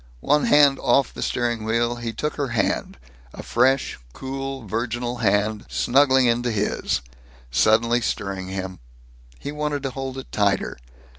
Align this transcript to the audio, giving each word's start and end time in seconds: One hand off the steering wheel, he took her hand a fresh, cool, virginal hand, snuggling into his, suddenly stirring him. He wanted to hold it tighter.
One 0.21 0.45
hand 0.45 0.79
off 0.79 1.13
the 1.13 1.21
steering 1.21 1.63
wheel, 1.63 1.97
he 1.97 2.11
took 2.11 2.33
her 2.33 2.47
hand 2.47 2.97
a 3.35 3.43
fresh, 3.43 3.99
cool, 4.13 4.65
virginal 4.65 5.17
hand, 5.17 5.67
snuggling 5.69 6.25
into 6.25 6.49
his, 6.49 7.01
suddenly 7.51 8.01
stirring 8.01 8.47
him. 8.47 8.79
He 9.37 9.51
wanted 9.51 9.83
to 9.83 9.91
hold 9.91 10.17
it 10.17 10.31
tighter. 10.31 10.79